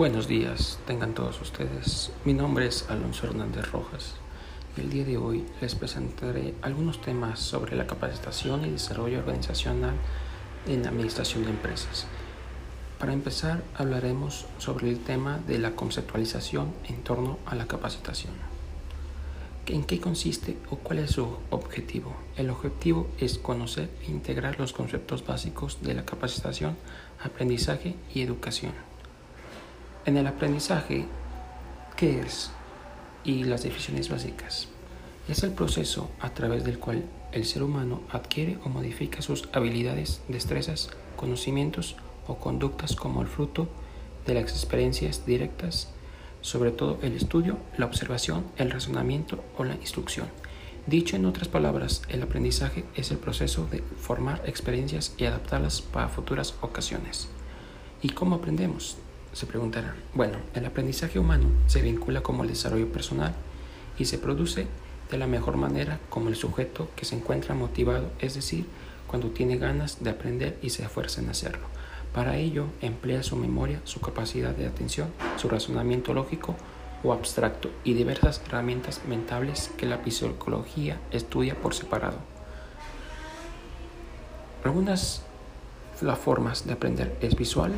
[0.00, 2.10] Buenos días, tengan todos ustedes.
[2.24, 4.14] Mi nombre es Alonso Hernández Rojas
[4.74, 9.92] y el día de hoy les presentaré algunos temas sobre la capacitación y desarrollo organizacional
[10.66, 12.06] en administración de empresas.
[12.98, 18.32] Para empezar, hablaremos sobre el tema de la conceptualización en torno a la capacitación.
[19.66, 22.16] ¿En qué consiste o cuál es su objetivo?
[22.38, 26.78] El objetivo es conocer e integrar los conceptos básicos de la capacitación,
[27.22, 28.72] aprendizaje y educación
[30.06, 31.06] en el aprendizaje,
[31.96, 32.50] ¿qué es?
[33.24, 34.68] Y las definiciones básicas.
[35.28, 40.22] Es el proceso a través del cual el ser humano adquiere o modifica sus habilidades,
[40.28, 43.68] destrezas, conocimientos o conductas como el fruto
[44.26, 45.92] de las experiencias directas,
[46.40, 50.26] sobre todo el estudio, la observación, el razonamiento o la instrucción.
[50.86, 56.08] Dicho en otras palabras, el aprendizaje es el proceso de formar experiencias y adaptarlas para
[56.08, 57.28] futuras ocasiones.
[58.02, 58.96] ¿Y cómo aprendemos?
[59.32, 59.94] Se preguntarán.
[60.14, 63.34] Bueno, el aprendizaje humano se vincula como el desarrollo personal
[63.98, 64.66] y se produce
[65.10, 68.66] de la mejor manera como el sujeto que se encuentra motivado, es decir,
[69.06, 71.66] cuando tiene ganas de aprender y se esfuerza en hacerlo.
[72.14, 76.56] Para ello emplea su memoria, su capacidad de atención, su razonamiento lógico
[77.02, 82.18] o abstracto y diversas herramientas mentales que la psicología estudia por separado.
[84.64, 85.22] Algunas
[86.02, 87.72] las formas de aprender es visual,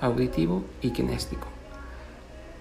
[0.00, 1.48] auditivo y kinéstico.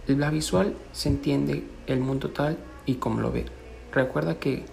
[0.07, 3.45] La visual se entiende el mundo tal y como lo ve.
[3.91, 4.65] Recuerda que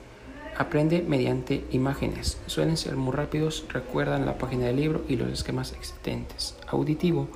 [0.59, 2.39] aprende mediante imágenes.
[2.47, 6.57] Suelen ser muy rápidos, recuerdan la página del libro y los esquemas existentes.
[6.67, 7.29] Auditivo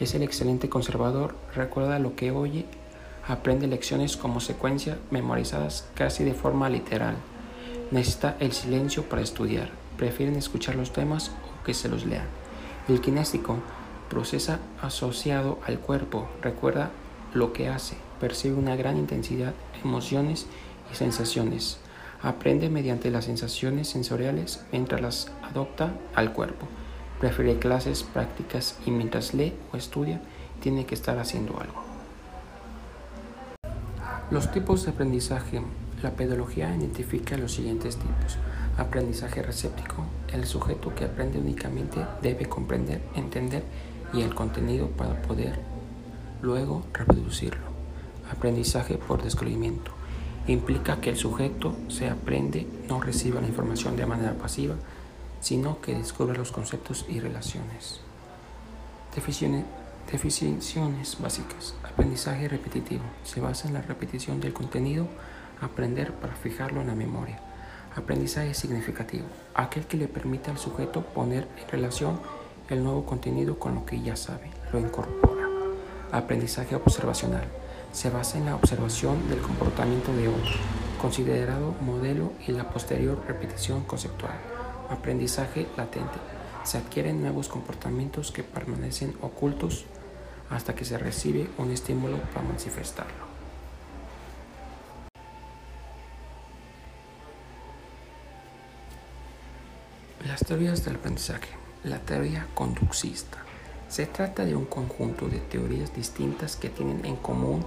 [0.00, 2.64] es el excelente conservador, recuerda lo que oye,
[3.26, 7.16] aprende lecciones como secuencia memorizadas casi de forma literal.
[7.90, 12.26] Necesita el silencio para estudiar, prefieren escuchar los temas o que se los lean.
[12.88, 13.58] El kinéstico
[14.12, 16.90] procesa asociado al cuerpo, recuerda
[17.32, 20.44] lo que hace, percibe una gran intensidad, emociones
[20.92, 21.78] y sensaciones,
[22.20, 26.68] aprende mediante las sensaciones sensoriales mientras las adopta al cuerpo,
[27.20, 30.20] prefiere clases prácticas y mientras lee o estudia
[30.60, 31.82] tiene que estar haciendo algo.
[34.30, 35.62] Los tipos de aprendizaje.
[36.02, 38.36] La pedagogía identifica los siguientes tipos.
[38.76, 40.04] Aprendizaje receptivo.
[40.32, 43.62] El sujeto que aprende únicamente debe comprender, entender
[44.12, 45.60] y el contenido para poder
[46.42, 47.72] luego reproducirlo.
[48.30, 49.92] Aprendizaje por descubrimiento.
[50.46, 54.74] Implica que el sujeto se aprende, no reciba la información de manera pasiva,
[55.40, 58.00] sino que descubre los conceptos y relaciones.
[60.10, 61.74] Definiciones básicas.
[61.84, 63.02] Aprendizaje repetitivo.
[63.24, 65.06] Se basa en la repetición del contenido,
[65.60, 67.38] aprender para fijarlo en la memoria.
[67.94, 69.26] Aprendizaje significativo.
[69.54, 72.18] Aquel que le permite al sujeto poner en relación
[72.68, 75.48] el nuevo contenido con lo que ya sabe, lo incorpora.
[76.10, 77.44] Aprendizaje observacional.
[77.92, 80.52] Se basa en la observación del comportamiento de otro,
[81.00, 84.34] considerado modelo y la posterior repetición conceptual.
[84.88, 86.18] Aprendizaje latente.
[86.64, 89.84] Se adquieren nuevos comportamientos que permanecen ocultos
[90.50, 93.32] hasta que se recibe un estímulo para manifestarlo.
[100.26, 101.61] Las teorías del aprendizaje.
[101.84, 103.38] La teoría conductista.
[103.88, 107.64] Se trata de un conjunto de teorías distintas que tienen en común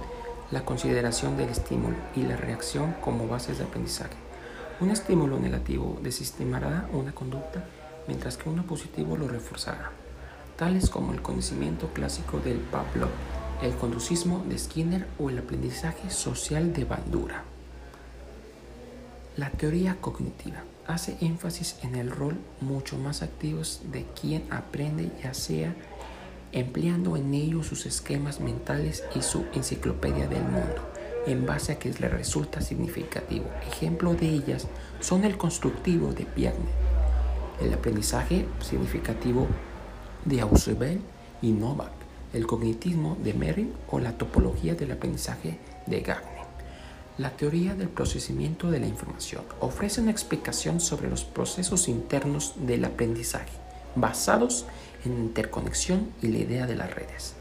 [0.50, 4.16] la consideración del estímulo y la reacción como bases de aprendizaje.
[4.80, 7.62] Un estímulo negativo desestimará una conducta
[8.08, 9.90] mientras que uno positivo lo reforzará,
[10.56, 13.10] tales como el conocimiento clásico del Pavlov,
[13.60, 17.44] el conducismo de Skinner o el aprendizaje social de Bandura.
[19.36, 23.60] La teoría cognitiva hace énfasis en el rol mucho más activo
[23.92, 25.74] de quien aprende, ya sea
[26.52, 30.90] empleando en ello sus esquemas mentales y su enciclopedia del mundo,
[31.26, 33.44] en base a que le resulta significativo.
[33.70, 34.68] Ejemplo de ellas
[35.00, 36.58] son el constructivo de Piaget,
[37.60, 39.48] el aprendizaje significativo
[40.24, 41.00] de Ausubel
[41.42, 41.92] y Novak,
[42.32, 46.35] el cognitismo de Merrill o la topología del aprendizaje de Gagner.
[47.18, 52.84] La teoría del procesamiento de la información ofrece una explicación sobre los procesos internos del
[52.84, 53.52] aprendizaje,
[53.94, 54.66] basados
[55.02, 57.34] en interconexión y la idea de las redes.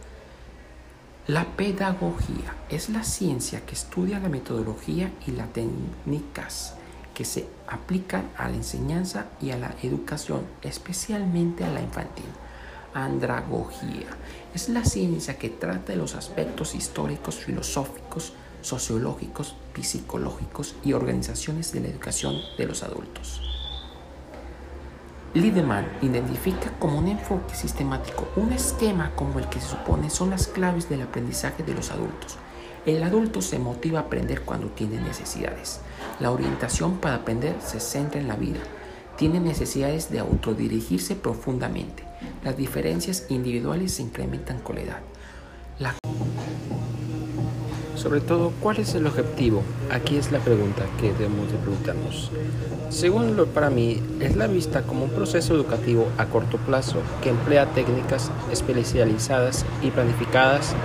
[1.27, 6.75] La pedagogía es la ciencia que estudia la metodología y las técnicas
[7.13, 12.25] que se aplican a la enseñanza y a la educación, especialmente a la infantil.
[12.93, 14.07] Andragogía
[14.53, 18.31] es la ciencia que trata de los aspectos históricos, filosóficos,
[18.65, 23.41] sociológicos, psicológicos y organizaciones de la educación de los adultos.
[25.33, 30.47] Lideman identifica como un enfoque sistemático un esquema como el que se supone son las
[30.47, 32.37] claves del aprendizaje de los adultos.
[32.85, 35.81] El adulto se motiva a aprender cuando tiene necesidades.
[36.19, 38.59] La orientación para aprender se centra en la vida.
[39.17, 42.03] Tiene necesidades de autodirigirse profundamente.
[42.43, 45.01] Las diferencias individuales se incrementan con la edad.
[48.05, 49.63] Sobre todo, ¿cuál es el objetivo?
[49.89, 52.29] Aquí es la pregunta que debemos de preguntarnos.
[52.91, 57.31] Según lo para mí, es la vista como un proceso educativo a corto plazo que
[57.31, 60.75] emplea técnicas especializadas y planificadas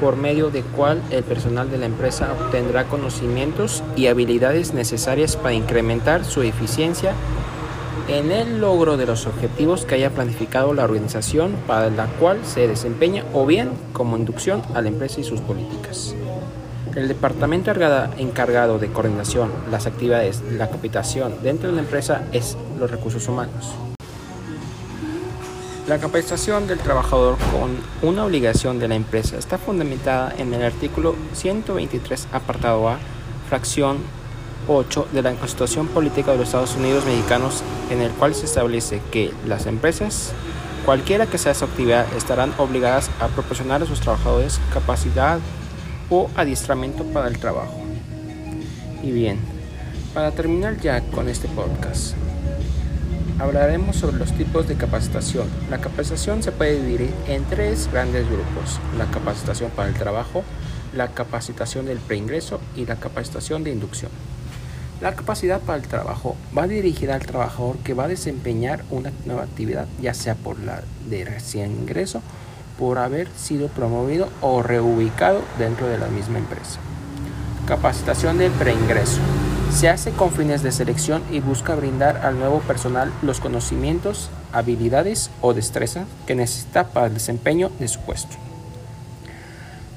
[0.00, 5.54] por medio de cual el personal de la empresa obtendrá conocimientos y habilidades necesarias para
[5.54, 7.14] incrementar su eficiencia
[8.06, 12.68] en el logro de los objetivos que haya planificado la organización para la cual se
[12.68, 16.14] desempeña o bien como inducción a la empresa y sus políticas.
[16.96, 17.70] El departamento
[18.18, 23.74] encargado de coordinación, las actividades, la capacitación dentro de la empresa es los recursos humanos.
[25.86, 27.78] La capacitación del trabajador con
[28.08, 32.98] una obligación de la empresa está fundamentada en el artículo 123, apartado A,
[33.48, 33.98] fracción
[34.66, 39.00] 8 de la Constitución Política de los Estados Unidos Mexicanos, en el cual se establece
[39.12, 40.32] que las empresas,
[40.84, 45.38] cualquiera que sea su actividad, estarán obligadas a proporcionar a sus trabajadores capacidad
[46.10, 47.80] o adiestramiento para el trabajo.
[49.02, 49.38] Y bien,
[50.12, 52.14] para terminar ya con este podcast,
[53.38, 55.48] hablaremos sobre los tipos de capacitación.
[55.70, 58.78] La capacitación se puede dividir en tres grandes grupos.
[58.98, 60.44] La capacitación para el trabajo,
[60.94, 64.10] la capacitación del preingreso y la capacitación de inducción.
[65.00, 69.44] La capacidad para el trabajo va dirigida al trabajador que va a desempeñar una nueva
[69.44, 72.20] actividad, ya sea por la de recién ingreso
[72.80, 76.80] por haber sido promovido o reubicado dentro de la misma empresa.
[77.66, 79.20] Capacitación de preingreso.
[79.70, 85.30] Se hace con fines de selección y busca brindar al nuevo personal los conocimientos, habilidades
[85.42, 88.36] o destrezas que necesita para el desempeño de su puesto.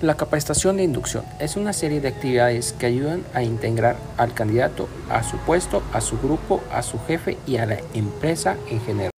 [0.02, 4.90] La capacitación de inducción es una serie de actividades que ayudan a integrar al candidato
[5.10, 9.13] a su puesto, a su grupo, a su jefe y a la empresa en general.